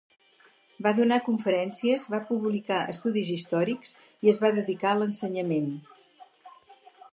Va 0.85 0.93
donar 0.99 1.19
conferències, 1.27 2.05
va 2.13 2.21
publicar 2.31 2.79
estudis 2.95 3.31
històrics 3.35 3.93
i 4.27 4.33
es 4.35 4.43
va 4.47 4.53
dedicar 4.59 4.95
a 4.95 4.97
l'ensenyament. 5.03 5.71